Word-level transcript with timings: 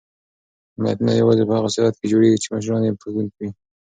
ملتونه 0.81 1.11
یوازې 1.13 1.43
په 1.45 1.53
هغه 1.57 1.69
صورت 1.75 1.95
کې 1.99 2.05
جوړېږي 2.11 2.37
چې 2.43 2.51
مشران 2.55 2.81
یې 2.85 2.91
بښونکي 2.97 3.37
وي. 3.45 3.49